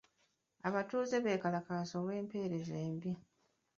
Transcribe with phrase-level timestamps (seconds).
[0.67, 3.11] Abatuuze beekalakaasa olw'empeereza embi.